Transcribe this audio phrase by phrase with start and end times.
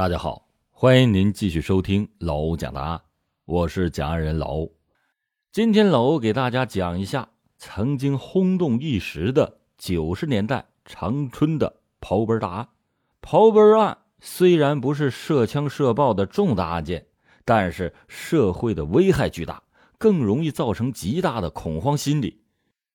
[0.00, 3.02] 大家好，欢迎您继续收听老欧讲答案，
[3.44, 4.72] 我是讲案人老欧。
[5.52, 12.68] 今天老欧给大家讲一下曾经轰动一时的九十年代长春的刨根大案。
[13.20, 17.04] 刨根案虽然不是涉枪涉爆的重大案件，
[17.44, 19.62] 但是社会的危害巨大，
[19.98, 22.40] 更容易造成极大的恐慌心理。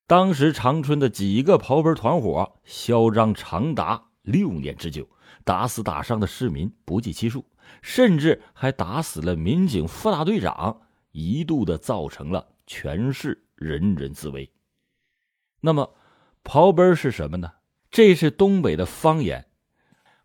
[0.08, 5.08] 当时长春的几个刨根团伙嚣张长达六年之久。
[5.46, 7.44] 打死打伤的市民不计其数，
[7.80, 14.50] 甚至还打死了民警副大队长，一度的造成了全市人人自危。
[15.60, 15.94] 那么，
[16.42, 17.52] 刨奔是什么呢？
[17.92, 19.46] 这是东北的方言。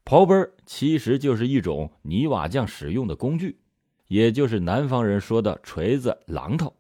[0.04, 3.62] 刨奔其实就是一种泥瓦匠使用的工具，
[4.08, 6.76] 也就是南方人说的锤子、榔头。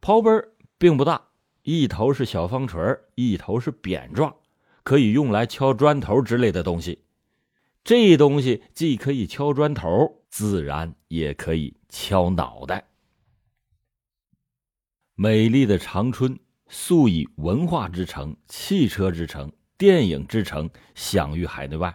[0.00, 0.42] 刨奔
[0.78, 1.22] 并不大，
[1.64, 4.34] 一头是小方锤，一头是扁状，
[4.82, 7.04] 可以用来敲砖头之类的东西。
[7.84, 12.84] 这东西既可以敲砖头，自然也可以敲脑袋。
[15.14, 21.92] 美丽的长春素以文化之城、汽车之城、电影之城享誉海内外。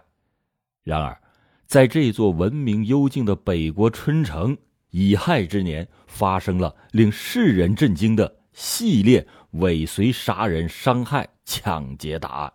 [0.84, 1.20] 然而，
[1.66, 4.56] 在这座文明幽静的北国春城，
[4.90, 12.52] 乙亥之年，发生了令世人震惊的系列尾随杀人、伤害、抢劫大案。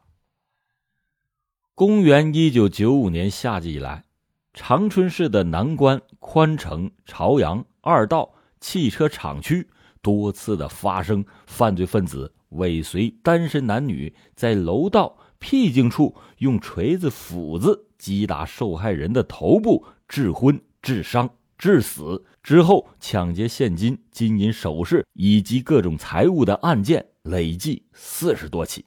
[1.85, 4.05] 公元一九九五年夏季以来，
[4.53, 9.67] 长春市的南关、宽城、朝阳二道汽车厂区
[10.01, 28.85] 多次的发生犯罪分子尾随单身男女，在楼道僻静处用锤子、斧子击打受害人的头部，致昏、致伤、致死之后抢劫现金、金银首饰以及各种财物的案件累计四十多起。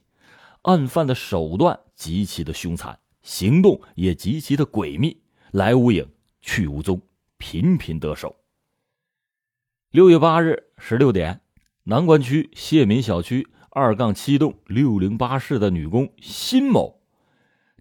[0.63, 5.19] 案犯的手段极其的凶残，行动也极其的诡秘，
[5.51, 6.07] 来无影
[6.41, 7.01] 去无踪，
[7.37, 8.35] 频频得手。
[9.89, 11.41] 六月八日十六点，
[11.83, 17.01] 南关区谢民小区二杠七栋六零八室的女工辛某，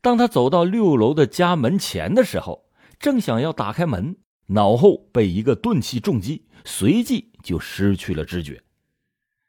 [0.00, 4.16] 当她走到六楼的家门前的时候，正想要打开门，
[4.46, 8.62] 脑后被一个钝器重击，随即就失去了知觉。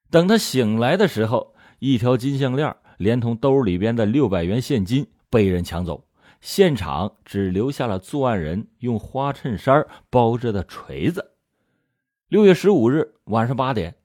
[0.09, 2.75] 等她醒来的时候，一条金项链。
[2.97, 6.05] 连同兜里边的六百元现金被人抢走，
[6.41, 11.31] 现场只留下了作案人用花衬衫包着的锤子。
[12.27, 13.95] 六月十五日晚上八点，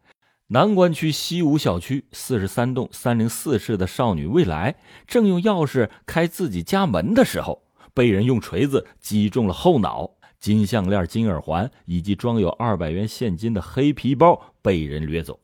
[0.48, 4.76] 南关区西五小区四十三栋三零四室的少女未来
[5.06, 7.64] 正用钥匙开自己家门的时候，
[7.94, 15.40] 被人用锤子击中了后脑，金项链、金耳环以及装有二百元现金的黑皮包被人掠走。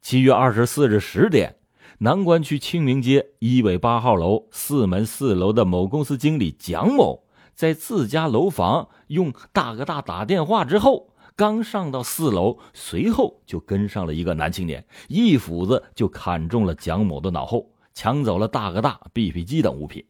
[0.00, 1.56] 七月二十四日十点。
[2.04, 20.04] 南关区清明街一纬八号楼四门四楼的某公司经理蒋某，在自家楼房用大哥大打电话之后，刚上到四楼，随后就跟上了一个男青年，一斧子就砍中了蒋某的脑后，抢走了大哥大、BP 机等物品。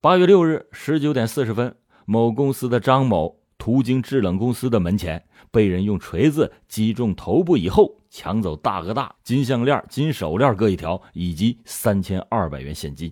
[0.00, 1.76] 八月六日十九点四十分，
[2.06, 7.98] 某公司的张某途经制冷公司的门前，被人用锤子击中头部以后。
[8.10, 13.10] 抢走大哥大金项链、金手链各一条，以及三千二百元现金。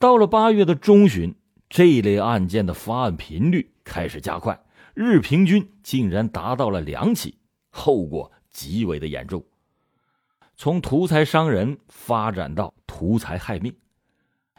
[0.00, 1.32] 到了八月的中旬，
[1.68, 4.60] 这一类案件的发案频率开始加快，
[4.92, 7.38] 日平均竟然达到了两起，
[7.70, 9.44] 后果极为的严重。
[10.56, 13.72] 从图财伤人发展到图财害命。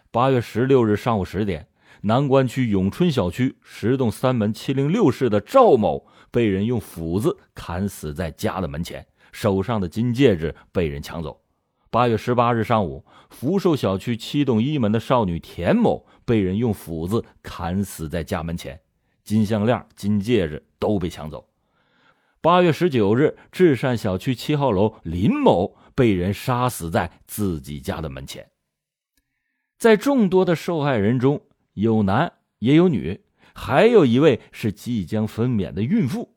[0.10, 1.68] 八月十六日上午十点。
[2.02, 11.42] 南关区永春小区十栋三门七零六室的赵某被人用斧子砍死在家的门前，手上的金戒指被人抢走。
[11.90, 18.80] 八月十八日上午，福寿小区七栋一门的少女田某被人用斧子砍死在家门前，
[19.24, 21.48] 金项链、金戒指都被抢走。
[22.42, 28.52] 八月十九日，至善小区七号楼林某被人杀死在自己家的门前。
[29.78, 31.42] 在众多的受害人中，
[31.78, 33.22] 有男也有女，
[33.54, 36.34] 还有一位是即将分娩的孕妇。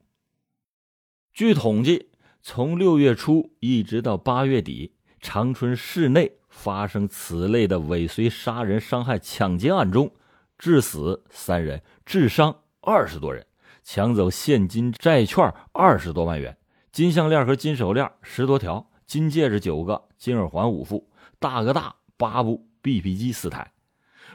[1.32, 2.10] 据统计，
[2.42, 10.12] 从六月初一直到八月底，长春市内发生此类的尾随杀人、伤害、抢劫案中，
[10.58, 13.46] 致死三人，致伤二十多人，
[13.82, 16.58] 抢走现金、债券二十多万元，
[16.92, 21.08] 金项链和金手链十多条，金戒指九个，金耳环五副，
[21.38, 23.72] 大哥大八部，BP 机四台。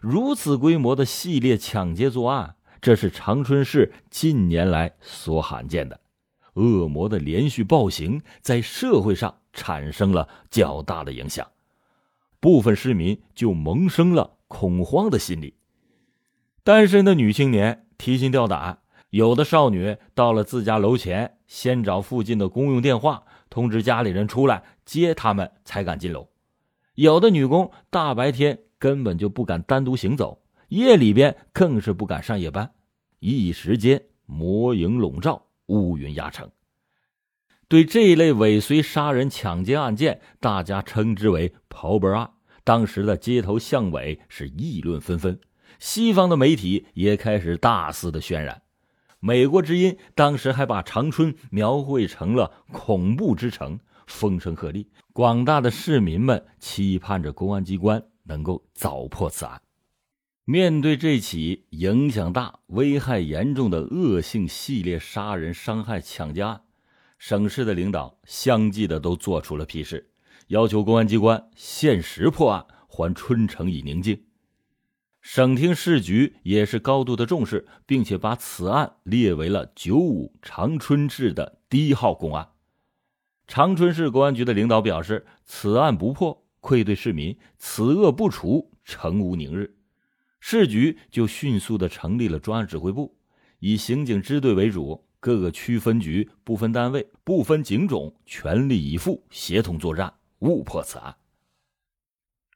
[0.08, 6.00] 如此规模的系列抢劫作案，这是长春市近年来所罕见的。
[6.54, 11.48] 恶魔的连续暴行在社会上产生了较大的影响，
[12.40, 15.56] 部分市民就萌生了恐慌的心理。
[16.64, 18.78] 单身的女青年提心吊胆，
[19.10, 26.28] 有的少女到了自家楼前，先找附近的公用电话通知家里人出来接他们，才敢进楼。
[26.94, 32.72] 有的女工大白天根本就不敢单独行走，夜里边更是不敢上夜班。
[33.20, 36.52] 一时间魔影笼罩，乌云压城。
[37.68, 42.30] 对这一类尾随杀人抢劫案件，大家称之为“刨本案”。
[42.64, 45.40] 当时的街头巷尾是议论纷纷。
[45.80, 48.62] 西方的媒体也开始大肆的渲染，
[49.20, 54.86] 美国之音当时还把长春描绘成了恐怖之城，风声鹤唳。
[55.12, 59.62] 广大的市民们期盼着公安机关能够早破此案。
[60.44, 66.62] 面对这起影响大、危害严重的恶性系列杀人、伤害、抢劫案，
[67.18, 70.12] 省市的领导相继的都做出了批示，
[70.50, 74.24] 要求公安机关限时破案，还春城以宁静。
[75.20, 82.50] 省厅市局也是高度的重视，并且把此案列为了九五长春市的第一号公案。
[83.48, 89.76] 长春市公安局的领导表示，此案不破，愧对市民；此恶不除，城无宁日。
[90.40, 93.16] 市局就迅速的成立了专案指挥部，
[93.60, 101.16] 以刑警支队为主，各个区分局、不分单位、不分警种，全力以赴，协同作战，误破此案。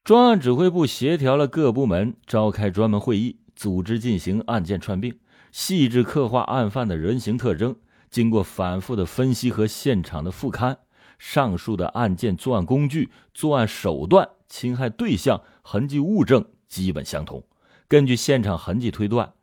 [0.03, 5.19] 专案指挥部协调了各部门，召开专门会议，组织进行案件串并，
[5.51, 7.75] 细致刻画案犯的人形特征。
[8.09, 10.75] 经过反复的分析和现场的复勘，
[11.19, 17.43] 上述的案件作案工具、作案手段、侵害对象、痕迹物证基本相同。
[17.87, 19.33] 根据现场痕迹推断，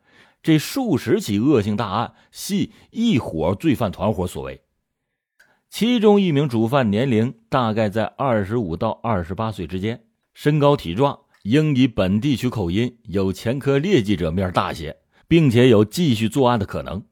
[0.41, 4.61] 这数十起恶性大案系一伙罪犯团伙所为。
[5.69, 10.03] 其中一名主犯年龄大概在二十五到二十八岁之间。
[10.33, 14.97] 身高体壮，应以本地区口音，有前科劣迹者面大些，
[15.27, 17.03] 并且有继续作案的可能。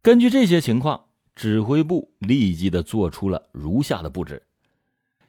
[0.00, 1.05] 根据这些情况，
[1.36, 4.42] 指挥部立即的做出了如下的布置：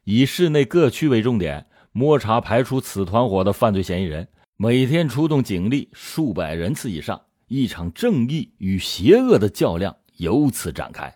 [0.06, 11.13] 以市内各区为重点，摸查排除此团伙的犯罪嫌疑人，每天出动警力数百人次以上，一场正义与邪恶的较量由此展开。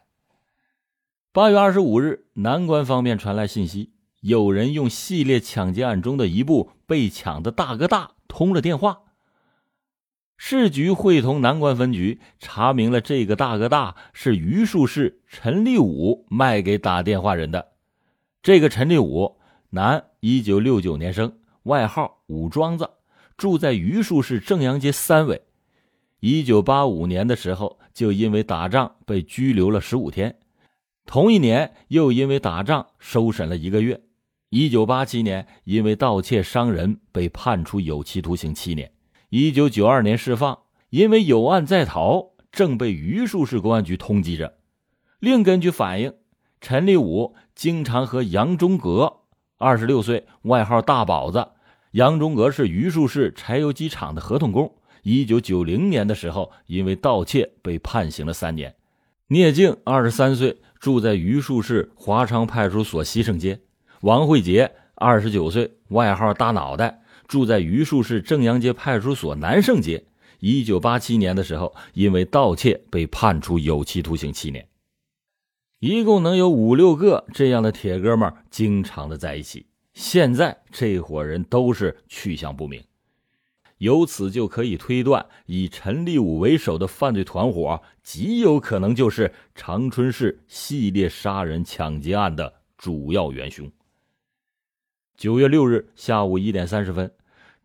[1.32, 3.94] 八月二十五日，南关方面传来信息。
[4.20, 9.04] 有人用系列抢劫案中的一部被抢的大哥大通了电话。
[10.44, 17.74] 市局会同南关分局查明了这个大哥大是榆树市陈立武卖给打电话人的。
[18.42, 19.38] 这个陈立武，
[19.70, 21.32] 男，一九六九年生，
[21.64, 22.90] 外号武庄子，
[23.38, 25.44] 住在榆树市正阳街三委。
[26.22, 30.40] 一九八五年的时候，就因为打仗被拘留了十五天，
[31.06, 34.02] 同一年又因为打仗收审了一个月。
[34.50, 38.92] 一九八七年，因为盗窃伤人被判处有期徒刑七年。
[39.34, 44.56] 一九九二年释放，因为有案在逃，正被榆树市公安局通缉着。
[45.20, 46.14] 另根据反映，
[46.60, 49.22] 陈立武经常和杨忠阁，
[49.58, 51.48] 二十六岁，外号大宝子。
[51.92, 54.76] 杨忠阁是榆树市柴油机厂的合同工。
[55.04, 58.76] 一九九零年的时候，因为盗窃被判刑了三年。
[59.28, 63.62] 聂静，二十三岁，住在榆树市华昌派出所西胜街。
[64.02, 67.01] 王慧杰，二十九岁，外号大脑袋，
[67.32, 70.04] 住在榆树市正阳街派出所南胜街。
[70.42, 74.68] 一九八七年的时候，因为盗窃被判处有期徒刑七年。
[75.80, 79.66] 一共能有五六个这样的铁哥们经常的在一起。
[79.94, 82.84] 现在这伙人都是去向不明，
[83.78, 93.72] 由此就可以推断，以陈立武为首的犯罪团伙极有可能就是长春市系列杀人抢劫案的主要元凶。
[95.16, 97.12] 九月六日下午一点三十分，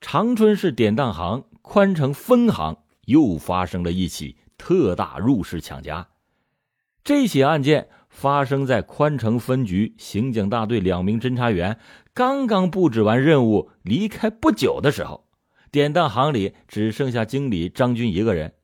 [0.00, 2.76] 长春市典当行宽城分行
[3.06, 6.06] 又发生了一起特大入室抢劫案。
[7.02, 11.78] 这起案件发生在宽城分局刑警大队两名侦查员
[12.14, 15.26] 刚刚布置完任务离开不久的时候，
[15.70, 18.54] 典当行里只剩下经理张军一个人。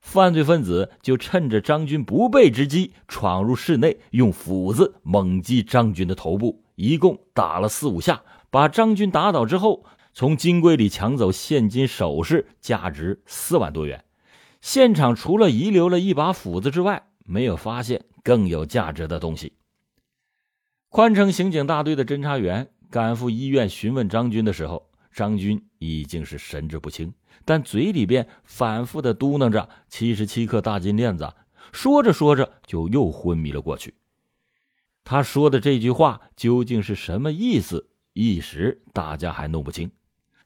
[0.00, 8.22] 犯罪分子就趁着张军不备之机，闯入室内，用斧子猛击张军的头部，一共打了四五下。
[8.50, 14.04] 把张军打倒之后，从金柜里抢走现金首饰，价值四万多元。
[14.60, 19.54] 现场除了遗留了一把斧子之外，没有发现更有价值的东西。
[20.88, 27.14] 宽城刑警大队的侦查员赶赴医院询问张军的时候，张军已经是神志不清，
[27.46, 31.32] 但嘴里边反复的嘟囔着“七十七克大金链子”，
[31.72, 33.94] 说着说着就又昏迷了过去。
[35.02, 37.88] 他说的这句话究竟是什么意思？
[38.12, 39.90] 一时大家还弄不清。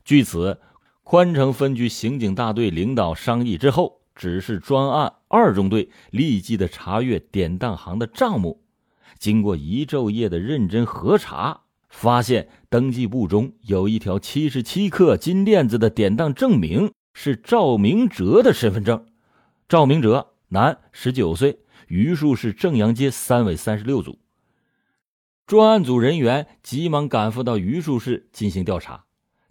[0.06, 0.60] 据此，
[1.02, 8.62] 宽城分局刑警大队领导商议之后，指示专案二中队立即的查阅典当行的账目。
[9.18, 19.06] 经过一昼夜的认真核查，发现登记簿中有一条七十七克金链子的典当证明是赵明哲的身份证。
[19.68, 21.58] 赵明哲，男，十九岁，
[21.88, 24.20] 榆树市正阳街三委三十六组。
[25.48, 29.05] 专案组人员急忙赶赴到榆树市进行调查，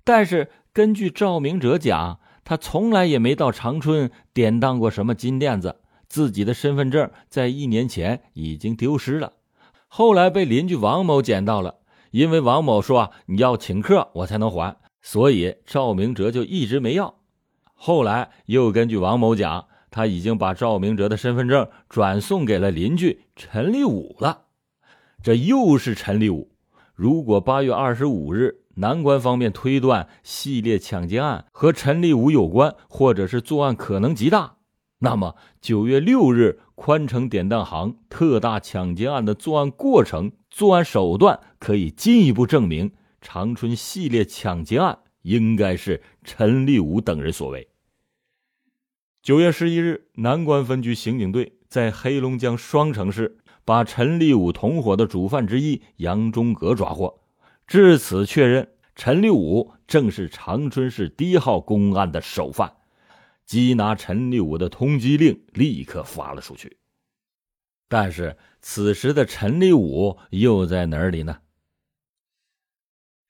[0.05, 9.33] 但是根据赵明哲讲，他从来也没到长春典当过什么金链子，自己的身份证在一年前已经丢失了，
[9.89, 11.79] 后来被邻居王某捡到了，
[12.12, 17.15] 因为王某说啊你要请客我才能还，所以赵明哲就一直没要。
[17.74, 19.67] 后来又根据王某讲。
[19.91, 24.41] 他已经把赵明哲的身份证转送给了邻居陈立武了，
[25.24, 26.51] 这又是陈立武。
[26.95, 34.58] 如果八月二十五日南关方面推断系列抢劫案和陈立武有关，或者是作案可能极大，
[35.00, 42.91] 那么九月六日宽城典当行特大抢劫案的作案过程、作案手段，可以进一步证明
[43.22, 47.70] 长春系列抢劫案应该是陈立武等人所为。
[49.24, 57.22] 九月十一日，南关分局刑警队在黑龙江双城市把陈立武同伙的主犯之一杨忠阁抓获，
[57.67, 62.75] 至此确认陈立武正是长春市第一号公案的首犯，
[63.48, 66.77] 缉拿陈立武的通缉令立刻发了出去。
[67.88, 71.39] 但是，此时的陈立武又在哪里呢？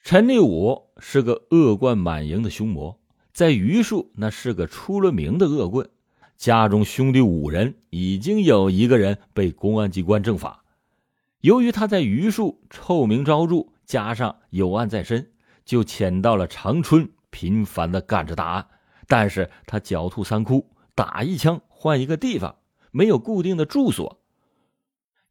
[0.03, 2.99] 陈立武是个恶贯满盈的凶魔。
[3.33, 5.89] 在榆树，那是个出了名的恶棍。
[6.37, 10.63] 家中兄弟五人，已经有一个人被公安机关正法。
[11.41, 15.31] 由于他在榆树臭名昭著，加上有案在身，
[15.63, 18.67] 就潜到了长春，频繁的干着大案。
[19.07, 22.57] 但是他狡兔三窟，打一枪换一个地方，
[22.91, 24.21] 没有固定的住所。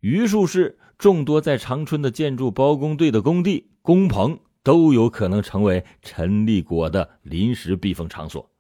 [0.00, 4.38] 榆树市众多在长春的建筑包工队的工地、工棚。
[4.64, 8.50] 都有可能成为陈立国的临时避风场所。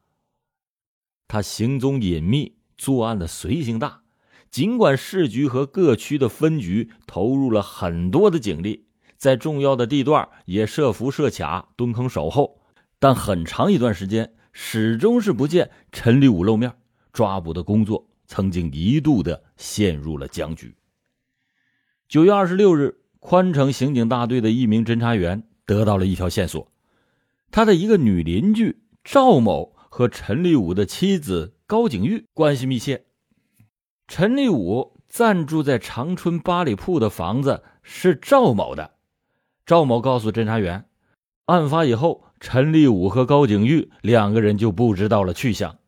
[1.26, 4.02] 他行踪隐秘，作案的随性大。
[4.50, 8.86] 尽管市局和各区的分局投入了很多的警力，
[9.24, 12.60] 在重要的地段也设伏设卡、蹲坑守候，
[12.98, 16.74] 但很长一段时间始终是不见陈立武露面，
[17.10, 20.76] 抓捕的工作曾经一度的陷入了僵局。
[22.06, 25.44] 九月二十六日，宽城刑警大队的一名侦查员。
[25.64, 26.70] 得到了一条线索，
[27.50, 33.06] 他的一个女邻居赵某和陈立武的妻子高景玉关系密切。
[34.06, 38.93] 陈立武暂住在长春八里铺的房子是赵某的。
[39.66, 40.84] 赵某告诉侦查员，
[41.46, 45.78] 案发以后，陈立武和高景玉两个人就不知道了去向。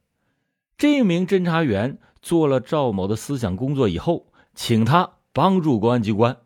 [0.78, 6.37] 这名侦查员做了赵某的思想工作以后，请他帮助公安机关，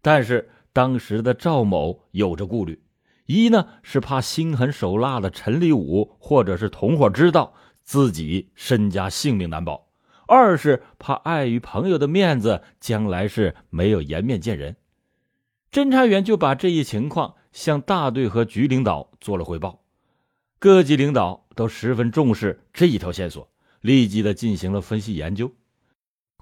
[0.00, 0.50] 但是。
[0.70, 2.80] 当时的赵某有着顾虑，
[3.26, 9.88] 一呢是怕心狠手辣的陈立武或者是同伙知道自己身家性命难保；
[10.28, 14.76] 二是怕碍于朋友的面子，将来是没有颜面见人。
[15.70, 19.82] 侦查员就把这一情况向大队和局领导做了汇报，
[20.58, 25.52] 各级领导都十分重视这一条线索，立即的进行了分析研究。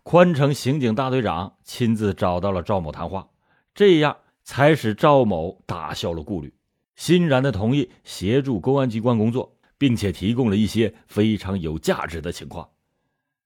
[0.03, 3.29] 宽城刑警大队长亲自找到了赵某谈话，
[3.75, 4.17] 这样。
[4.49, 6.55] 才使赵某打消了顾虑，
[6.95, 12.69] 欣然的同意协助公安机关工作，并且提供了一些非常有价值的情况，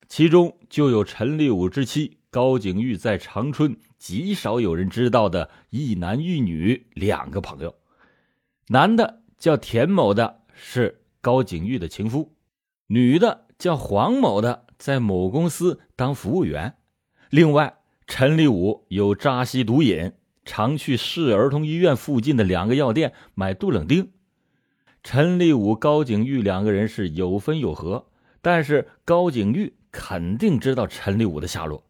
[0.09, 7.75] 其中就有陈立武之妻高景玉在长春极少有人知道的一男一女两个朋友，
[8.69, 12.37] 男的叫田某的是高景玉的情夫，
[12.87, 16.77] 女的叫黄某的在某公司当服务员，
[17.31, 20.13] 另外陈立武有扎西毒瘾。
[20.43, 24.11] 常去市儿童医院附近的两个药店买杜冷丁。
[25.03, 28.07] 陈立武、高景玉两个人是有分有合，
[28.41, 31.85] 但是高景玉肯定知道陈立武的下落。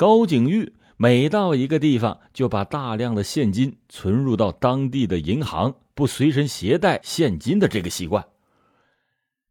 [0.00, 8.26] 高景玉每到一个地方，就把大量的现金存入到当地的银行，不随身携带现金的这个习惯。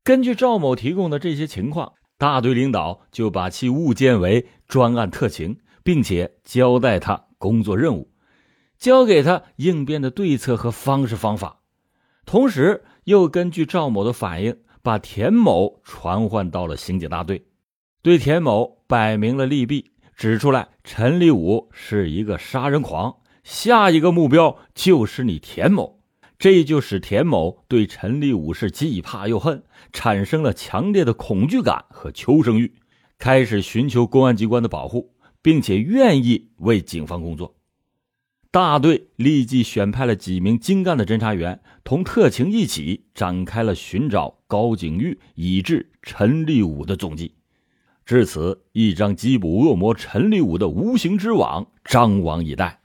[0.04, 7.28] 根据赵某提供的这些情况，大队领导就把其误建为专案特情，并且交代他。
[7.38, 8.10] 工作任务，
[8.80, 11.60] 交给他应变的对策和方式方法，
[12.26, 17.46] 同时又根据赵某的反应，把田某传唤到了刑警大队，
[18.02, 26.02] 对田某摆明了利弊，指出来陈立武是一个杀人狂，下一个目标就是你田某，
[26.38, 32.74] 这就使田某对陈立武是既怕又恨，产生了强烈的恐惧感和求生欲，
[33.18, 37.56] 开始寻求公安机关的保护，并且愿意为警方工作。
[38.52, 47.36] 大队立即选派了几名精干的侦查员，同特情一起展开了寻找高景玉以至陈立武的踪迹。
[48.10, 52.79] 至此，一张缉捕恶魔陈立武的无形之网张网以待。